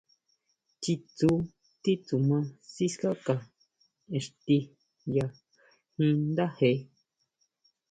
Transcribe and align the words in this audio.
Chitsú 0.81 1.29
titsuma 1.81 2.37
sikáka 2.73 3.35
ixti 4.17 4.57
ya 5.15 5.25
jín 5.97 6.15
ndáje. 6.31 6.71